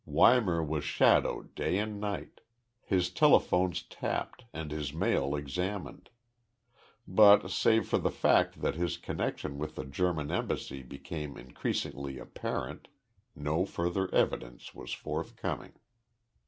[0.07, 2.41] Weimar was shadowed day and night,
[2.81, 6.09] his telephones tapped and his mail examined.
[7.07, 12.87] But, save for the fact that his connection with the German embassy became increasingly apparent,
[13.35, 15.73] no further evidence was forthcoming.